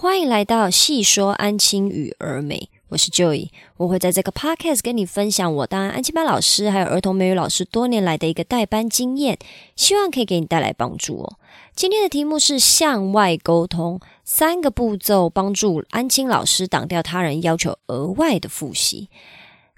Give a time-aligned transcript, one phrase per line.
[0.00, 3.48] 欢迎来到细说安亲与儿美，我是 Joy，
[3.78, 9.36] 我会在这个 podcast 跟你分享我当安亲班老师还有儿童美语老师多年来的一个带班经验，
[9.74, 11.34] 希望可以给你带来帮助哦。
[11.74, 19.08] 今天的题目是向外沟通三个步骤，帮助安亲老师挡掉他人要求额外的复习。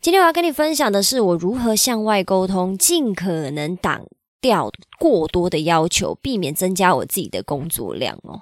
[0.02, 4.05] 今天我要跟你分享的是我如何向外沟通，尽可能挡。
[4.41, 8.41] 掉过多的要求，避免增加我自己的工作量哦。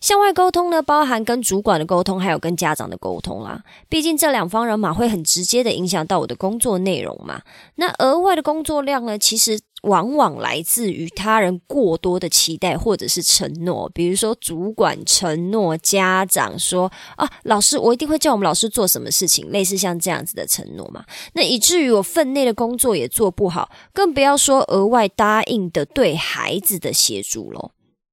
[0.00, 3.62] 向外沟通呢，包含跟主管的沟通，还有跟家长的沟通啦。
[3.88, 7.42] 毕竟这两方人马会很直接的影响到我的工作内容嘛。
[7.76, 9.60] 那额外的工作量呢，其实。
[9.82, 21.04] 往往来自于他人过多的期待或者是承诺，比如说主管承诺家长说啊，老师我一定会叫我们老师做什么事情，类似像这样子的承诺嘛。
[21.34, 27.70] 那以至于我分内的工作也做不好，更不要说额外答应的对孩子的协助喽。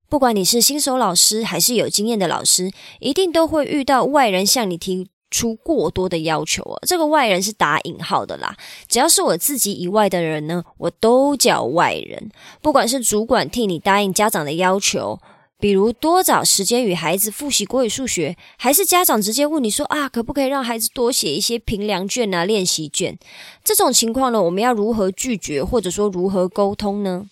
[0.07, 5.09] 不管你是新手老师还是有经验的老师，一定都会遇到外人向你提。
[5.35, 8.55] 出过多的要求啊，这个外人是打引号的啦。
[8.87, 12.31] 只要是我自己以外的人呢，我都叫外人。
[12.61, 15.19] 不管是主管替你答应家长的要求，
[15.59, 23.17] 比如多找时间与孩子复习国语、数学，还是家长直接问你说啊，可不可以让孩子多写一些评量卷啊、练习卷？
[23.61, 27.25] 这种情况呢，我们要如何拒绝，或者说如何沟通呢？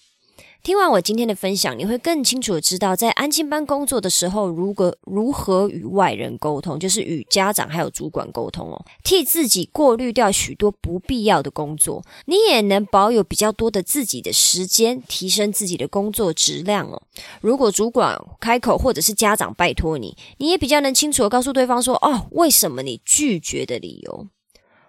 [0.63, 17.01] 听完我今天的分享，你会更清楚的知道，在安亲班工作的时候，如何如何与外人沟通，就是与家长还有主管沟通哦，替自己过滤掉许多不必要的工作，你也能保有比较多的自己的时间，提升自己的工作质量哦。
[17.41, 24.27] 如果主管开口或者是家长拜托你，你也比较能清楚的告诉对方说，哦，为什么你拒绝的理由。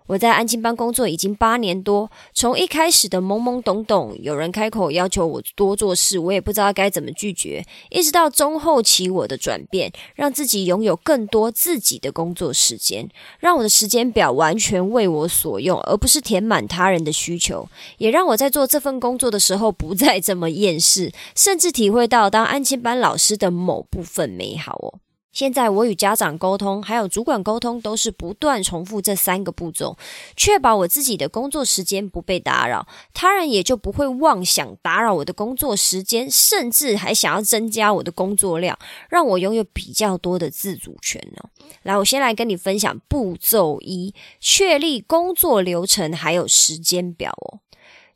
[0.06, 13.08] 我在安亲班工作已经八年多，从一开始的懵懵懂懂，有人开口要求我多做事，我也不知道该怎么拒绝，一直到中后期我的转变，让自己拥有更多自己的工作时间，
[13.40, 25.00] 让我的时间表完全为我所用，而不是填满他人的需求，也让我在做这份工作的时候不再这么厌世，甚至体会到当安亲班老师的某部分美好哦。
[25.34, 29.98] 现在我与家长沟通，还有主管沟通，都是不断重复这三个步骤，
[30.36, 38.78] 确保我自己的工作时间不被打扰，他人也就不会妄想打扰我的工作时间，甚至还想要增加我的工作量，
[39.10, 41.50] 让我拥有比较多的自主权呢。
[41.82, 47.58] 来，我先来跟你分享步骤一：确立工作流程还有时间表哦。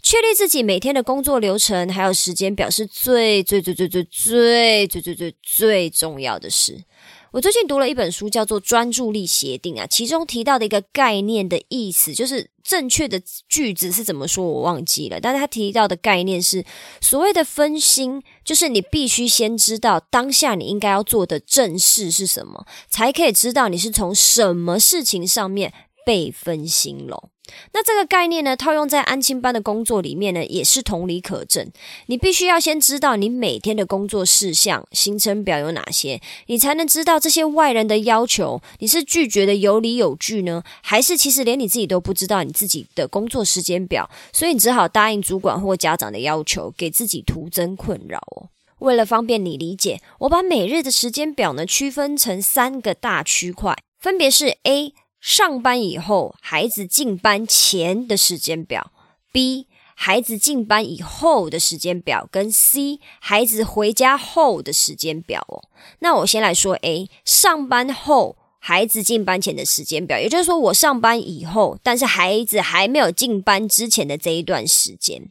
[0.03, 6.85] 确立自己每天的工作流程还有时间表是最最最最最最最最最最重要的事。
[7.31, 13.21] 我最近读了一本书，叫做《专注力协定》啊，其中提到的一个概念的意思，就是正确的
[13.51, 15.21] 句子是怎么说，我忘记了。
[15.21, 16.65] 但是他提到的概念是
[17.03, 25.75] 所谓的分心，就是你必须先知道当下你应该要做的正事是什么，才可以知道你是从什么事情上面
[26.07, 27.29] 被分心了。
[27.73, 31.71] 那这个概念呢，套用在安亲班的工作里面呢，也是同理可证。
[32.07, 48.49] 你必须要先知道你每天的工作事项、行程表有哪些，你才能知道这些外人的要求，你是拒绝的有理有据呢，还是其实连你自己都不知道你自己的工作时间表，所以你只好答应主管或家长的要求，给自己徒增困扰哦。
[48.81, 54.93] 为了方便你理解，我把每日的时间表呢区分成三个大区块，分别是 A。
[55.21, 58.93] 上班以后，孩子进班前的时间表
[59.33, 65.65] ；B，孩子进班以后的时间表；跟 C，孩子回家后的时间表哦。
[65.99, 75.29] 那我先来说 A，上班后孩子进班前的时间表，也就是说我上班以后，但是孩子还没有进班之前的这一段时间。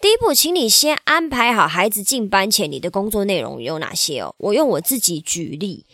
[0.00, 4.34] 第一步，请你先安排好孩子进班前你的工作内容有哪些哦。
[4.38, 5.86] 我用我自己举例。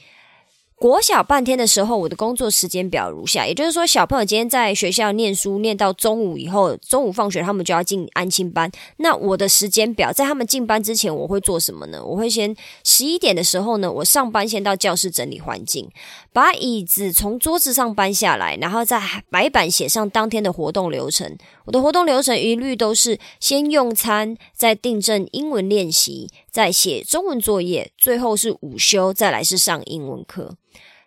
[0.80, 8.70] 国小半天的时候，我的工作时间表如下，也就是说，小朋友今天在学校念书，念到中午以后，中午放学他们就要进安亲班。
[8.98, 12.00] 那我的时间表，在他们进班之前，我会做什么呢？
[12.04, 15.90] 我会先十一点的时候呢，我上班先到教室整理环境，
[16.32, 21.36] 把椅子从桌子上搬下来，然后在白板写上当天的活动流程。
[21.68, 30.56] 我的活动流程一律都是先用餐，再订正英文练习，再写中文作业，最后是午休，再来是上英文课。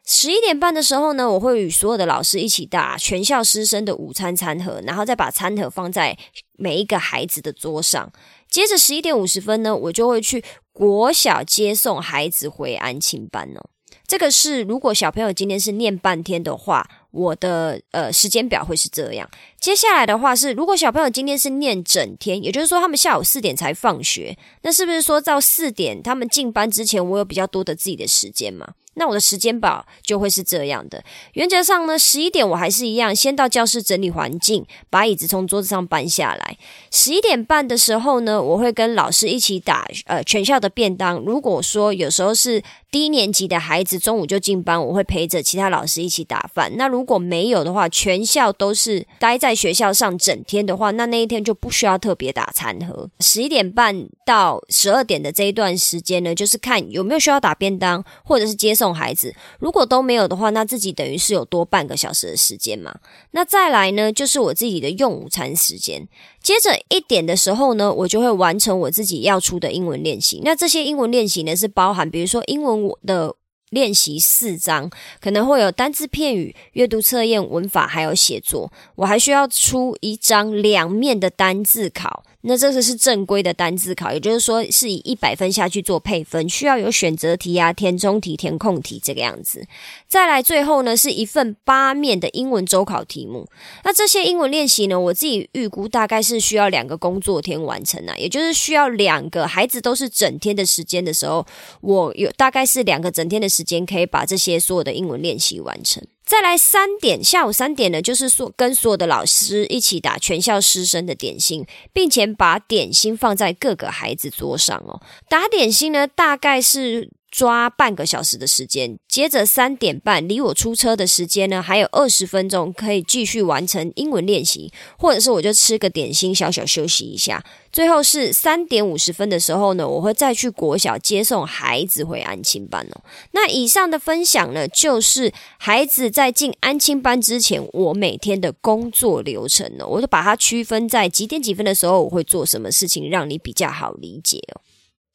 [0.05, 6.15] 十一点半的时候呢，我会与所有的老师一起打全校师生的午餐餐盒，然后再把餐盒放在
[6.59, 8.11] 每一个孩子的桌上。
[8.47, 13.69] 接着十一点五十分呢，我就会去国小接送孩子回安亲班哦。
[14.05, 19.29] 这个是如果小朋友今天是念半天的话，我的呃时间表会是这样。
[19.59, 28.73] 接下来的话是，如果小朋友今天是念整天，也就是说他们下午四点才放学，那是不是说到四点他们进班之前，我有比较多的自己的时间嘛？
[28.95, 31.01] 那我的时间表就会是这样的。
[31.33, 36.57] 原则上呢，十一点我还是一样，先到教室整理环境，把椅子从桌子上搬下来。
[36.91, 41.17] 十一点半的时候呢，我会跟老师一起打呃全校的便当。
[41.19, 42.61] 如果说有时候是
[42.91, 46.73] 低年级的孩子中午就进班，我会陪着其他老师一起打饭。
[46.75, 53.09] 那如果没有的话，全校都是待在学校上整天的话，那那一天就不需要特别打餐盒。
[53.21, 59.33] 十一点半到十二点的这一段时间呢，就是看有没有需要打便当或者是接送孩子。
[59.59, 62.94] 如果都没有的话，那自己等于是有多半个小时的时间嘛。
[63.31, 66.05] 那再来呢，就是我自己的用午餐时间。
[66.41, 70.41] 接着一点的时候呢，我就会完成我自己要出的英文练习。
[70.43, 73.35] 那这些英文练习呢，是包含比如说英文我的
[73.69, 74.89] 练习四章，
[75.21, 78.71] 可能会有单字片语、阅读测验、文法，还有写作。
[78.95, 82.23] 我还需要出一张两面的单字考。
[82.43, 89.65] 那这个是正规的单字考，也就是说是以一百分下去做配分，需要有选择题啊、填充题、填空题这个样子。
[90.07, 93.47] 再来最后呢，是一份八面的英文周考题目。
[93.83, 101.45] 那这些英文练习呢，我自己预估大概是需要两个工作天完成啊，也就是需要两个孩子都是整天的时间的时候，
[101.81, 106.03] 我有大概是两个整天的时间可以把这些所有的英文练习完成。
[106.31, 115.01] 再来三点，下午三点呢，就是说跟所有的老师一起打全校师生的点心，并且把点心放在各个孩子桌上哦。
[115.28, 117.10] 打点心呢，大概是。
[117.31, 127.44] 抓半个小时的时间，接着三点半离我出车的时间呢，还有二十分钟可以继续完成英文练习，或者是我就吃个点心，小小休息一下。
[127.72, 133.01] 最后是三点五十分的时候呢，我会再去国小接送孩子回安亲班哦。
[133.31, 144.60] 那以上的分享呢，就是孩子在进安亲班之前，我每天的工作流程呢，我就把它区分在几点几分的时候，我会做什么事情，让你比较好理解哦。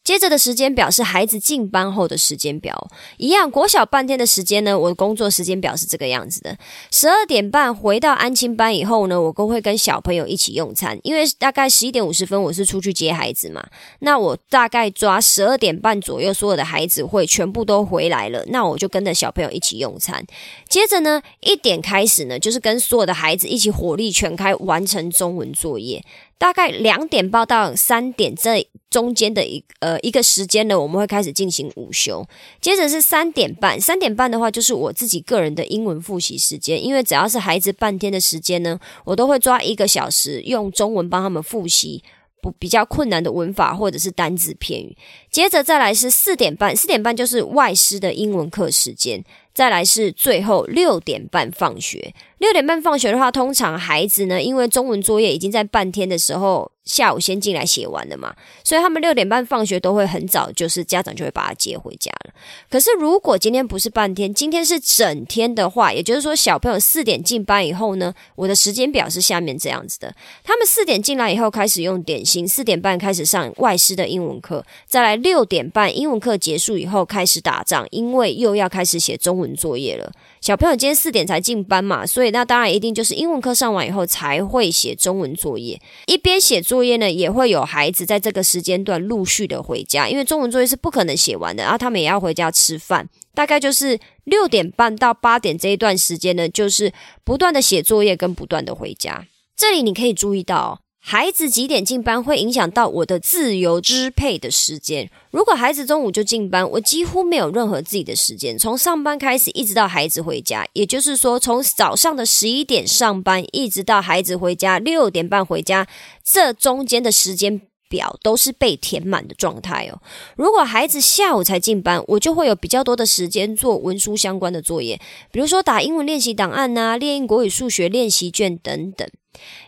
[0.06, 4.78] 接着的时间表是孩子进班后的时间表，一样国小半天的时间呢。
[4.78, 6.56] 我的工作时间表是这个样子的：
[6.92, 13.66] 十二点半回到安亲班以后呢，我都会跟小朋友一起用餐，因为大概十一点五十分我是出去接孩子嘛。
[13.98, 20.24] 那我大概抓十二点半左右，所有的孩子会全部都回来了，那我就跟着小朋友一起用餐。
[20.68, 26.04] 接着呢，一点开始呢，就是跟所有的孩子一起火力全开完成中文作业。
[26.38, 32.26] 大概两点报到三点这中间的一呃一个时间呢，我们会开始进行午休。
[32.60, 42.02] 接着是三点半，三点半的话就是我自己个人的英文复习时间，因为只要是孩子半天的时间呢，我都会抓一个小时用中文帮他们复习
[42.40, 44.96] 不比较困难的文法或者是单字片语。
[45.30, 49.24] 接着再来是四点半，四点半就是外师的英文课时间。
[49.54, 52.14] 再来是最后六点半放学。
[52.38, 56.70] 六点半放学的话，通常孩子呢，因为中文作业已经在半天的时候。
[56.86, 58.34] 下午先进来写完的嘛，
[58.64, 62.32] 所以他们六点半放学都会很早，就是家长就会把他接回家了。
[62.70, 80.12] 可是如果今天不是半天，今天是整天的话，也就是说小朋友四点进班以后呢，我的时间表是下面这样子的：他们四点进来以后开始用点心，四点半开始上外师的英文课，再来六点半英文课结束以后开始打仗，因为又要开始写中文作业了。
[80.46, 96.92] 小朋友今天四点才进班嘛，所以那当然一定就是英文课上完以后才会写中文作业，一边写作业呢，也会有孩子在这个时间段陆续的回家，因为中文作业是不可能写完的，然后他们也要回家吃饭，大概就是六点半到八点这一段时间呢，就是
[97.24, 99.26] 不断的写作业跟不断的回家。
[99.56, 100.85] 这里你可以注意到。
[101.08, 105.08] 孩子几点进班会影响到我的自由支配的时间。
[105.30, 108.58] 如果孩子中午就进班，我几乎没有任何自己的时间。
[108.58, 115.86] 从上班开始，一直到孩子回家，也就是说，从早上的十一点上班，一直到孩子回家六点半回家，
[116.24, 120.00] 这中间的时间表都是被填满的状态哦。
[120.36, 125.00] 如果孩子下午才进班，我就会有比较多的时间做文书相关的作业，
[125.30, 129.08] 比如说打英文练习档案呐，练英国语、数学练习卷等等。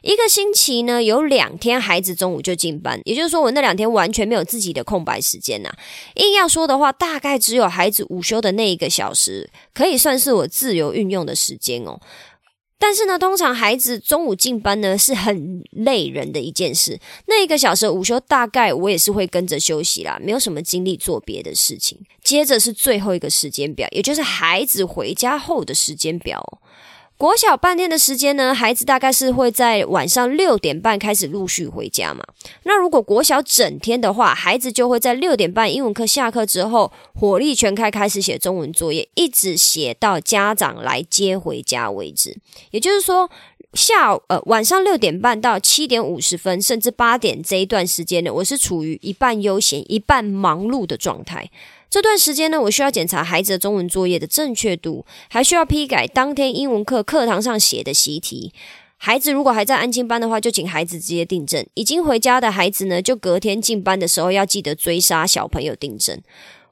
[0.00, 5.70] 一个星期呢，有两天孩子中午就进班，也就是说，我那两天完全没有自己的空白时间呐。
[6.14, 12.00] 硬要说的话，大概只有孩子午休的那一个小时，可以算是我自由运用的时间哦。
[12.78, 17.00] 但是呢，通常孩子中午进班呢，是很累人的一件事。
[17.26, 21.99] 那一个小时午休，大概我也是会跟着休息啦，没有什么精力做别的事情。
[22.23, 26.61] 接着是最后一个时间表，也就是孩子回家后的时间表。
[27.18, 32.22] 国小半天的时间呢，孩子大概是会在晚上六点半开始陆续回家嘛。
[32.62, 42.38] 那如果国小整天的话，孩子就会在六点半英文课下课之后，火力全开开始写中文作业，一直写到家长来接回家为止。
[42.70, 43.28] 也就是说，
[43.75, 51.50] 下午呃晚上六点半到七点五十分，甚至八点这一段时间呢，我是处于一半悠闲、一半忙碌的状态。
[51.90, 58.52] 这段时间呢，我需要检查孩子的中文作业的正确度，还需要批改当天英文课课堂上写的习题。
[58.96, 66.20] 孩子如果还在安亲班的话，就请孩子直接订正；已经回家的孩子呢，就隔天进班的时候要记得追杀小朋友订正。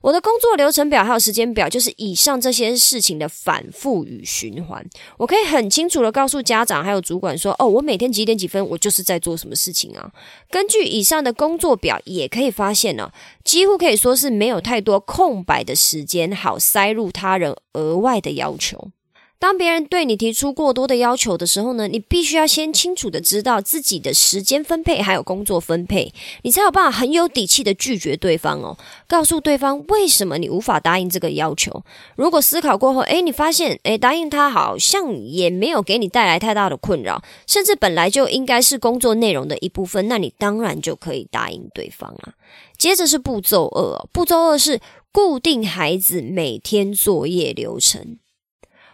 [0.06, 4.86] 我的工作流程表还有时间表，就是以上这些事情的反复与循环。
[5.16, 10.12] 我可以很清楚的告诉家长还有主管说：“哦，我每天几点几分，我就是在做什么事情啊。”
[10.48, 13.10] 根据以上的工作表，也可以发现呢，
[13.42, 18.92] 几乎可以说是没有太多空白的时间，好塞入他人额外的要求。
[19.38, 26.12] 当别人对你提出过多的要求的时候呢，你必须要先清楚的知道自己的时间分配还有工作分配，
[26.42, 31.84] 你才有办法很有底气的拒绝对方哦，告诉对方为什么你无法答应这个要求。
[32.16, 42.32] 如果思考过后，诶，你发现诶，答应他好像也没有给你带来太大的困扰，甚至本来就应该是工作内容的一部分，那你当然就可以答应对方啊。
[42.78, 44.80] 接着是步骤二，步骤二是
[45.12, 48.18] 固定孩子每天作业流程。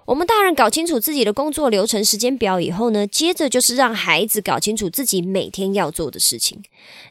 [0.05, 6.61] 我们大人搞清楚自己的工作流程、时间表以后呢，接着就是让孩子搞清楚自己每天要做的事情。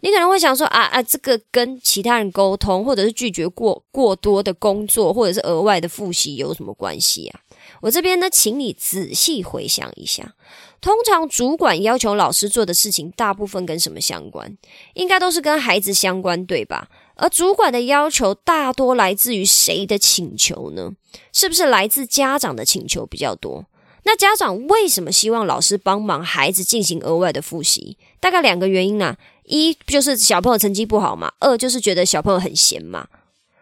[0.02, 7.40] 你可能会想说啊啊，这个跟其他人沟通，或者是拒绝过过多的工作，或者是额外的复习有什么关系啊？
[7.80, 10.36] 我这边呢，请你仔细回想一下，
[10.82, 14.58] 通常主管要求老师做的事情，大部分跟什么相关？
[14.96, 16.90] 应该都是跟孩子相关，对吧？
[17.22, 20.94] 而主管的要求大多来自于谁的请求呢？
[21.32, 23.66] 是不是来自家长的请求比较多？
[24.06, 27.96] 那家长为什么希望老师帮忙孩子进行额外的复习？
[28.20, 33.08] 大概两个原因呢：一就是小朋友成绩不好嘛；二就是觉得小朋友很闲嘛。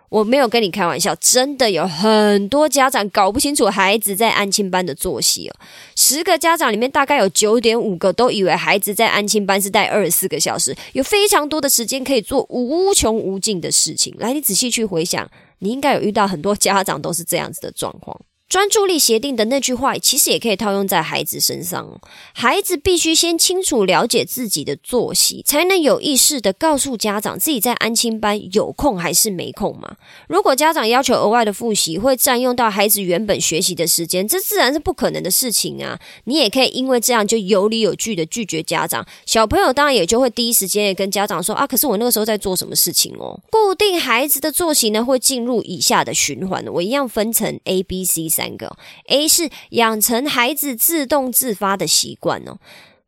[0.10, 5.56] 我没有跟你开玩笑，真的有很多家长搞不清楚孩子在安亲班的作息哦。
[5.96, 14.16] 十个家长里面，大概有九点五个都以为孩子在安亲班是带二十四个小时，有非常多的时间可以做无穷无尽的事情。
[14.18, 18.20] 来，你仔细去回想，你应该有遇到很多家长都是这样子的状况。
[18.50, 22.02] 专注力协定的那句话，其实也可以套用在孩子身上。
[22.34, 29.98] 孩子必须先清楚了解自己的作息，才能有意识的告诉家长自己在安亲班有空还是没空嘛。
[30.28, 36.00] 如果家长要求额外的复习，会占用到孩子原本学习的时间，这自然是不可能的事情啊。
[36.24, 43.40] 你也可以因为这样就有理有据的拒绝家长，小朋友当然也就会第一时间也跟家长说啊，可是我那个时候在做什么事情哦。
[43.52, 48.28] 固定孩子的作息呢，会进入以下的循环，我一样分成 A、B、C。
[48.40, 48.78] 三个
[49.08, 52.58] A 是养成孩子自动自发的习惯哦，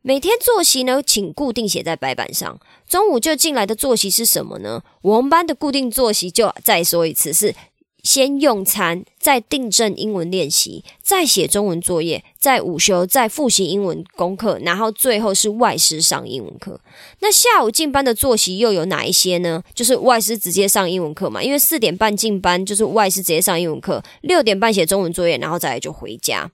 [0.02, 2.60] 每天作息呢，请固定写在白板上。
[2.86, 4.82] 中午就进来的作息是什么呢？
[5.00, 7.54] 我们班的固定作息就再说一次是。
[8.02, 16.80] 先用餐，再订正英文练习，再写中文作业，再午休，再复习英文功课，然后最后是外师上英文课。
[17.20, 19.62] 那下午进班的作息又有哪一些呢？
[19.74, 26.50] 就是外师直接上英文课嘛，因为四点半进班，就是外师直接上英文课，六点半写中文作业，然后再来就回家。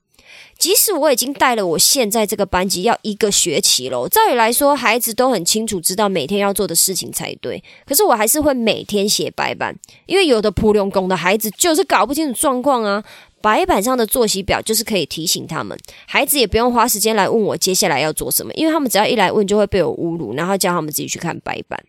[0.57, 7.63] 即使我已经带了我现在这个班级要一个学期了，照理来说，孩子都很清楚知道每天要做的事情才对。
[7.85, 13.03] 可是我还是会每天写白板，因为有的普通工的孩子就是搞不清楚状况啊。
[13.41, 21.81] 白板上的作息表就是可以提醒他们，孩子也不用花时间来问我接下来要做什么，因为他们只要一来问就会被我侮辱，然后叫他们自己去看白板。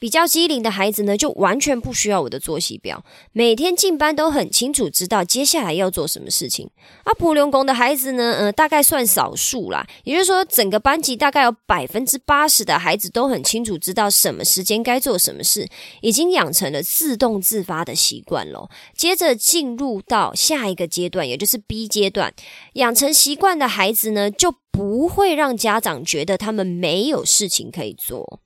[0.00, 6.70] 比较机灵的孩子呢，就完全不需要我的作息表，每天进班都很清楚知道接下来要做什么事情。
[7.04, 15.68] 而普流工的孩子呢，呃，大概算少数啦，也就是说，整个班级大概有百分之八十的孩子都很清楚知道什么时间该做什么事，
[16.00, 18.70] 已经养成了自动自发的习惯咯。
[18.96, 22.32] 接着进入到下一个阶段，也就是 B 阶段，
[22.72, 28.40] 养成习惯的孩子呢，就不会让家长觉得他们没有事情可以做。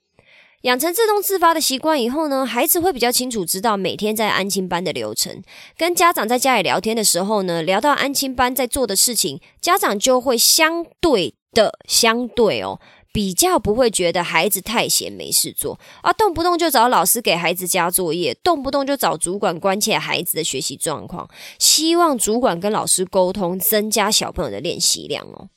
[0.65, 5.43] 养成自动自发的习惯以后呢，孩子会比较清楚知道每天在安亲班的流程。
[5.77, 12.81] 跟家长在家里聊天的时候呢，聊到安亲班在做的事情，家长就会相对的相对哦，
[13.13, 21.29] 比较不会觉得孩子太闲没事做，啊，动不动就找老师给孩子加作业，动不动就找主管关切孩子的学习状况，
[21.59, 25.51] 希望主管跟老师沟通，增加小朋友的练习量哦。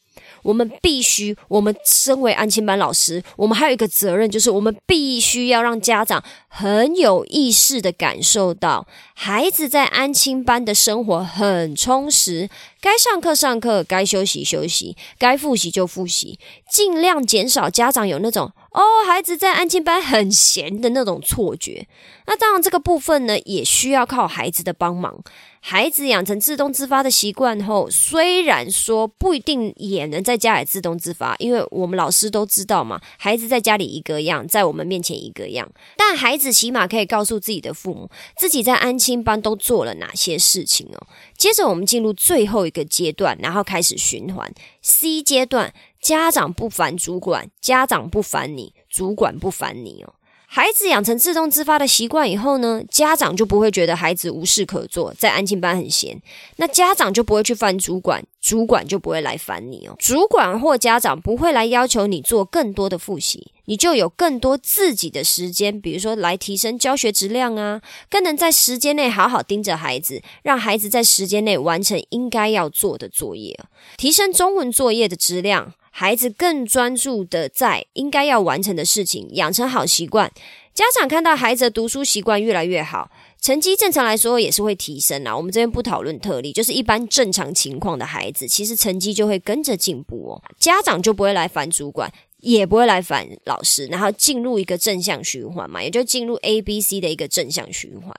[0.48, 12.50] 我们必须，我们身为安亲班老师，我们还有一个责任，就是我们必须要让家长很有意识的感受到，孩子在安亲班的生活很充实，
[12.80, 16.40] 该上课上课，该休息休息，该复习就复习，
[16.72, 21.88] 尽量减少家长有那种哦，孩子在安静班很闲的那种错觉。
[22.28, 25.24] 那当然，这个部分呢，也需要靠孩子的帮忙。
[25.60, 35.68] 孩子养成自动自发的习惯后，虽然说不一定也能在家里自动自发，因为我们老师都知道嘛，孩子在家里一个样，在我们面前一个样。
[35.98, 38.08] 但孩子起码可以告诉自己的父母，
[38.38, 41.08] 自己在安亲班都做了哪些事情哦。
[41.36, 44.54] 接着我们进入最后一个阶段，然后开始循环。
[44.84, 45.74] C 阶段，
[46.08, 50.14] 家长不烦主管，家长不烦你，主管不烦你哦。
[50.46, 56.22] 孩子养成自动自发的习惯以后呢，家长就不会觉得孩子无事可做，在安静班很闲，
[56.56, 59.98] 那家长就不会去烦主管，主管就不会来烦你哦。
[60.00, 73.60] 主管或家长不会来要求你做更多的复习，你就有更多自己的时间，比如说来提升教学质量啊，更能在时间内好好盯着孩子，让孩子在时间内完成应该要做的作业，
[73.98, 75.74] 提升中文作业的质量。
[76.00, 80.32] 孩子更专注的在应该要完成的事情，养成好习惯。
[80.72, 83.10] 家长看到孩子的读书习惯越来越好，
[83.42, 85.36] 成绩正常来说也是会提升啊。
[85.36, 90.44] 我们这边不讨论特例，就是一般正常情况的孩子，其实成绩就会跟着进步哦。
[90.60, 98.16] 家长就不会来烦主管，也不会来烦老师，然后进入一个正向循环嘛，也就进入 A、B、C 的一个正向循环。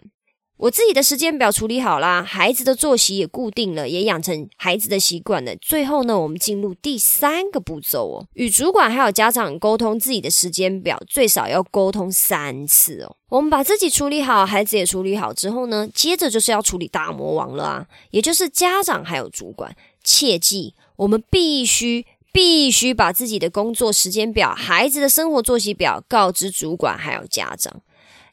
[0.59, 5.55] 我自己的时间表处理好啦，孩子的作息也固定了，也养成孩子的习惯了。
[5.57, 13.15] 最后呢，我们进入第三个步骤哦，与主管还有家长沟通自己的时间表，最少要沟通三次哦。
[13.29, 19.77] 我们把自己处理好，孩子也处理好之后呢，接着就是要处理大魔王了啊，也就是家长还有主管。
[20.03, 27.81] 切记，我们必须必须把自己的工作时间表、孩子的生活作息表告知主管还有家长，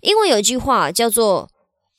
[0.01, 1.48] 因为有一句话叫做。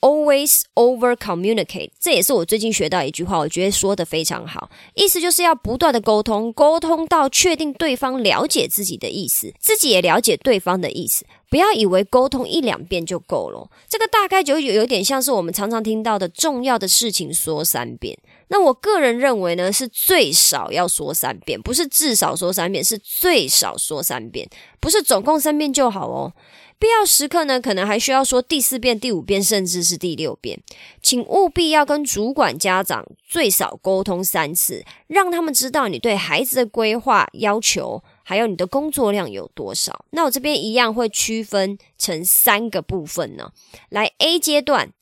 [0.07, 4.71] Always over communicate，这也是我最近学到一句话，我觉得说的非常好。
[4.95, 11.27] 意思就是要不断的沟通，沟通到确定对方了解自己的意思，自己也了解对方的意思。
[11.49, 18.19] 不要以为沟通一两遍就够了，这个大概就有有点像是我们常常听到的重要的事情说三遍。
[18.49, 24.49] 那我个人认为呢，是最少要说三遍，不是至少说三遍，是最少说三遍，
[24.79, 26.33] 不是总共三遍就好哦。
[26.79, 30.61] 必要时刻呢，可能还需要说第四遍、第五遍，甚至是第六遍。
[31.03, 40.05] 请务必要跟主管、家长最少沟通三次，让他们知道你对孩子的规划要求，还有你的工作量有多少。
[40.11, 43.53] 那我这边一样会区分成三个部分呢。
[43.89, 44.93] 来，A 阶段。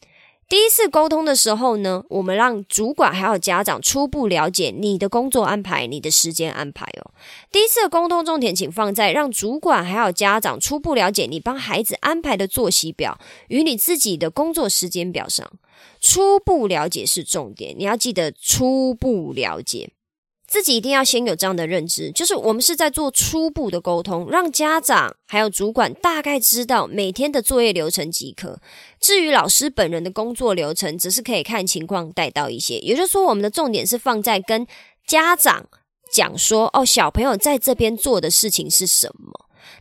[0.47, 7.13] 第一次沟通的时候呢，我们让主管还有家长初步了解你的工作安排、你的时间安排哦。
[7.51, 15.51] 第一次的沟通重点，请放在让主管还有家长初步了解你帮孩子安排的作息表与你自己的工作时间表上。
[15.99, 19.94] 初步了解是重点，你要记得初步了解。
[20.55, 28.61] 自己一定要先有这样的认知，就是我们是在做初步的沟通，让家长还有主管大概知道每天的作业流程即可。
[29.01, 32.79] 至于老师本人的工作流程，只是可以看情况带到一些。
[32.79, 34.65] 也就是说，我们的重点是放在跟
[35.05, 35.67] 家长
[36.13, 39.33] 讲说，哦，小朋友在这边做的事情是什么。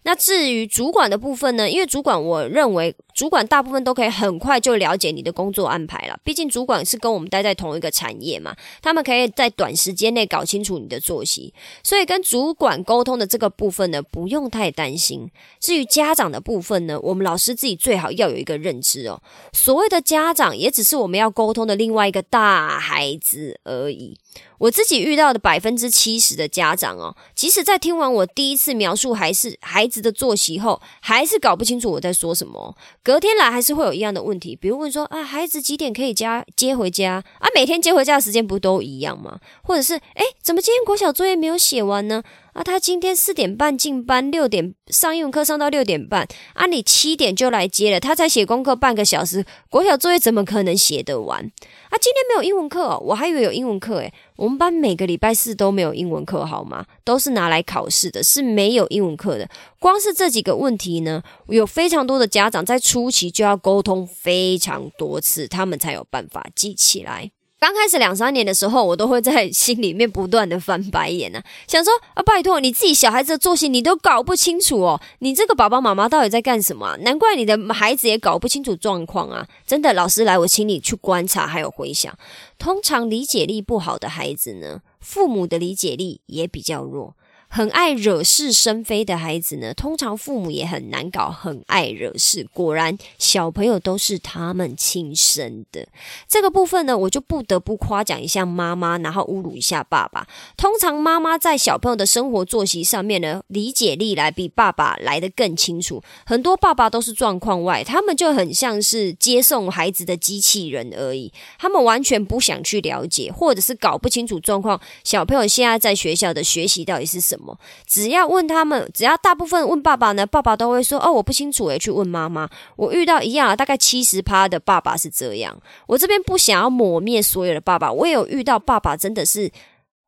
[0.06, 1.70] 那至于主管的部分呢？
[1.70, 6.20] 因为主管，我认为主管大部分都可以很快就了解你的工作安排了。
[6.24, 11.54] 毕竟主管是跟我们待在同一个产业嘛，他们可以在短时间内搞清楚你的作息。
[11.84, 15.30] 所以跟主管沟通的这个部分呢，不用太担心。
[15.60, 19.22] 至于家长的部分呢，我们老师自己最好要有一个认知哦。
[19.54, 24.18] 所谓的家长，也只是我们要沟通的另外一个大孩子而已。
[24.58, 32.76] 我自己遇到的百分之七十的家长哦，即使在听完我第一次描述还是孩子的作息后，还是搞不清楚我在说什么。
[33.04, 37.48] 隔天来还是会有一样的问题，比如问说啊，孩子几点可以家接回家啊？
[37.54, 39.42] 每天接回家的时间不都一样吗？
[39.64, 42.24] 或者是哎，怎么今天国小作业没有写完呢？
[42.54, 51.40] 啊，他今天四点半进班，六点上英文课上到六点半，啊，你七点就来接了，他才写功课半个小时，国小作业怎么可能写得完？
[51.44, 56.86] 啊，今天没有英文课，我还以为有英文课诶，我们班每个礼拜四都没有英文课，好吗？
[57.04, 59.50] 都是拿来考试的，是没有英文课的。
[59.80, 67.32] 光是这几个问题呢，有非常多的家长在初期就要沟通非常多次，他们才有办法记起来。
[67.64, 76.98] 刚开始两三年的时候，我都会在心里面不断的翻白眼呢， 想说啊，拜托你自己小孩子的作息你都搞不清楚哦，你这个爸爸妈妈到底在干什么？
[76.98, 79.48] 难怪你的孩子也搞不清楚状况啊！
[79.66, 82.14] 真的，老师来，我请你去观察还有回想，
[82.60, 87.16] 通常理解力不好的孩子呢，父母的理解力也比较弱。
[87.56, 92.48] 很爱惹是生非的孩子呢，通常父母也很难搞，很爱惹事。
[92.52, 95.88] 果然，小朋友都是他们亲生的。
[96.28, 100.26] 这个部分呢，我就不得不夸奖一下妈妈，然后侮辱一下爸爸。
[100.58, 106.02] 通常妈妈在小朋友的生活作息上面呢，理解力来比爸爸来得更清楚。
[106.26, 114.82] 很多爸爸都是状况外，他们就很像是接送孩子的机器人而已，他们完全不想去了解，或者是搞不清楚状况。
[115.04, 117.43] 小朋友现在在学校的学习到底是什么？
[117.88, 122.50] 只要问他们，只要大部分问爸爸呢，爸爸都会说：“哦，我不清楚。”诶，去问妈妈。
[122.76, 125.60] 我遇到一样，大概七十趴的爸爸是这样。
[125.88, 129.52] 我这边不想要抹灭所有的爸爸，我有遇到爸爸真的是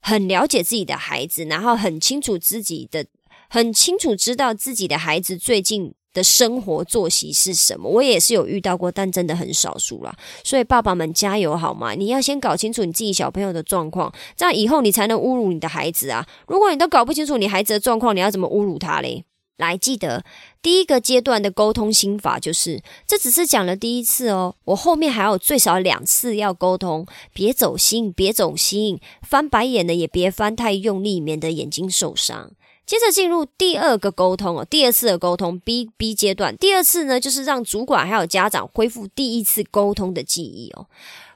[0.02, 3.06] 很了解自己的孩子，然后很清楚自己的，
[3.50, 5.94] 很清楚知道自己的孩子最近。
[6.16, 7.88] 的生活作息是什么？
[7.88, 10.18] 我也是有遇到过，但真的很少数啦。
[10.44, 11.94] 所以爸爸们加油好吗？
[11.94, 16.26] 你要先搞清楚你自己小朋友的状况，这样以后你才能侮辱你的孩子啊！
[16.48, 19.26] 如果你都搞不清楚你孩子的状况，你要怎么侮辱他嘞？
[19.58, 20.26] 来，记得
[20.62, 32.52] 第一个阶段的沟通心法就是，这只是讲了第一次哦，我后面还有最少两次要沟通，别走心，别走心，翻白眼的也别翻太用力，免得眼睛受伤。
[32.86, 36.56] 接着进入第二个沟通哦，第二次的沟通 B B 阶段。
[36.56, 40.88] 第二次呢，就是让主管还有家长恢复第一次沟通的记忆哦。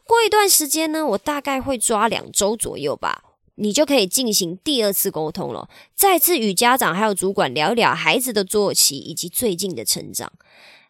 [0.06, 3.24] 过一段时间呢，我大概会抓两周左右吧，
[3.56, 10.32] 你就可以进行第二次沟通了，再次与家长还有主管聊聊孩子的作息以及最近的成长。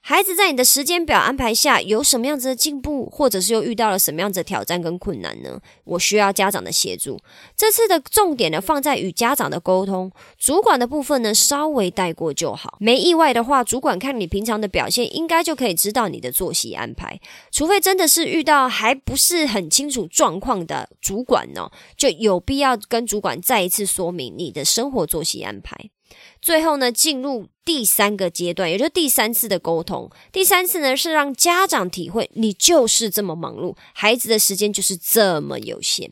[0.02, 5.60] 孩子在你的时间表安排下有什么样子的进步，或者是又遇到了什么样子的挑战跟困难呢？
[5.84, 7.20] 我需要家长的协助。
[7.56, 12.78] 这次的重点呢放在与家长的沟通，主管的部分呢稍微带过就好。
[12.80, 17.20] 没意外的话，主管看你平常的表现，应该就可以知道你的作息安排。
[17.52, 25.92] 除非真的是遇到还不是很清楚状况的主管呢，就有必要跟主管再一次说明你的生活作息安排。
[26.42, 30.10] 最后呢，进入第三个阶段，也就是第三次的沟通。
[30.32, 36.12] 第三次呢，是让家长体会你就是这么忙碌，孩子的时间就是这么有限。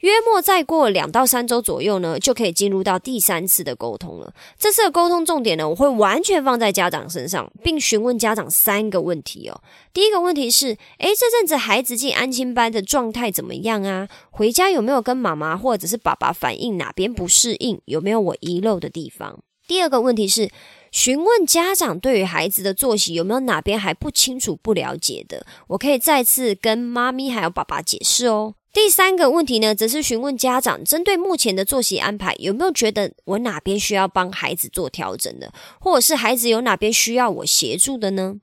[0.00, 4.32] 约莫再过两到三周左右呢，就可以进入到第三次的沟通了。
[4.58, 9.60] 这次的沟通重点呢，我会完全放在家长身上，并询问家长三个问题哦。
[9.92, 14.08] 第一个问题是：诶，这阵子孩子进安亲班的状态怎么样啊？
[14.30, 17.78] 回家有没有跟妈妈或者是爸爸反映哪边不适应？
[17.84, 19.40] 有没有我遗漏的地方？
[19.66, 20.50] 第二个问题是，
[20.90, 28.54] 询问家长对于孩子的作息有没有哪边还不清楚、不了解的，我可以再次跟妈咪还有爸爸解释哦。
[28.72, 38.36] 第三个问题呢，则是询问家长针对目前的作息安排，有没有觉得我哪边需要帮孩子做调整的，或者是孩子有哪边需要我协助的呢？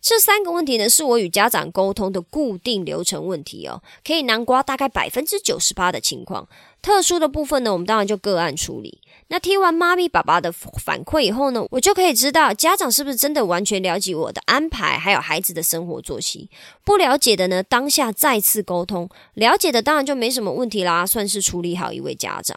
[0.00, 6.48] 这三个问题呢，是我与家长沟通的固定流程问题哦，可以南瓜大概百分之九十八的情况。
[6.84, 9.00] 特殊的部分呢，我们当然就个案处理。
[9.28, 16.50] 那听完妈咪爸爸的反馈以后呢，我就可以知道家长是不是真的完全了解我的安排，还有孩子的生活作息。
[16.84, 22.54] 不了解的呢，当下再次沟通；了解的当然就没什么问题啦，算是处理好一位家长。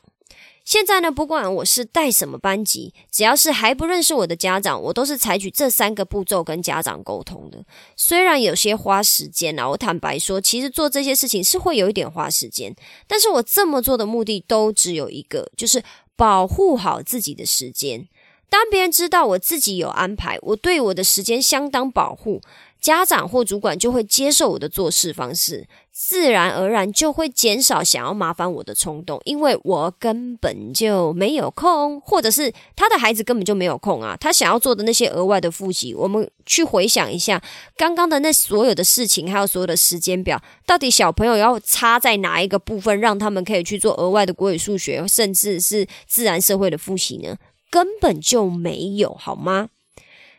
[0.68, 7.64] 现在呢，不管我是带什么班级，只要是还不认识我的家长，我都是采取这三个步骤跟家长沟通的。
[7.96, 12.76] 虽然有些花时间啊，我坦白说，其实做这些事情是会有一点花时间，
[13.08, 15.82] 但是我这么做的目的都只有一个，就是
[16.18, 18.06] 保护好自己的时间。
[18.50, 22.42] 当别人知道我自己有安排，我对我的时间相当保护。
[22.80, 34.16] 家长或主管就会接受我的做事方式，自然而然就会减少想要麻烦我的冲动，因为我根本就没有空，或者是他的孩子根本就没有空啊。
[34.16, 37.42] 他想要做的那些额外的复习，我们去回想一下
[37.76, 47.36] 刚刚的那所有的事情，还有所有的时间表，到底小朋友要插在哪一个部分，让他们可以去做额外的国语、数学，甚至是自然、社会的复习呢？
[47.70, 49.70] 根本就没有，好吗？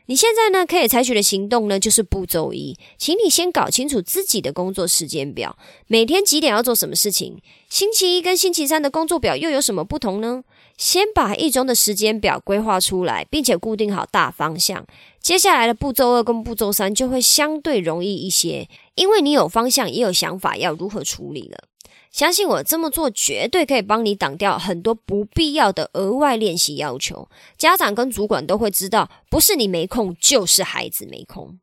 [0.06, 7.42] 你现在呢，可以采取的行动呢，就是步骤一，请你先搞清楚自己的工作时间表，每天几点要做什么事情。
[7.68, 10.44] 星期一跟星期三的工作表又有什么不同呢？
[10.78, 14.86] 先把一周的时间表规划出来，并且固定好大方向。
[15.20, 21.64] 接下来的步骤二跟步骤三就会相对容易一些，因为你有方向，也有想法要如何处理了。
[22.12, 27.28] 相信我，这么做绝对可以帮你挡掉很多不必要的额外练习要求。
[27.58, 31.58] 家长跟主管都会知道，不是你没空，就是孩子没空。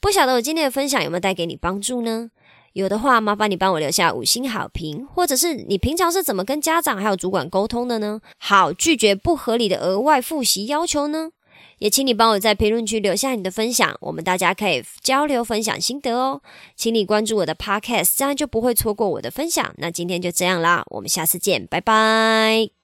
[0.00, 2.30] 不晓得我今天的分享有没有带给你帮助呢？
[2.74, 8.20] 有的话，麻烦你帮我留下五星好评，或者是你平常是怎么跟家长还有主管沟通的呢？
[8.38, 11.30] 好，拒绝不合理的额外复习要求呢？
[11.78, 16.40] 也请你帮我在评论区留下你的分享，我们大家可以交流分享心得哦。
[16.76, 19.72] 请你关注我的 Podcast，这样就不会错过我的分享。
[19.78, 22.83] 那今天就这样啦，我们下次见，拜拜。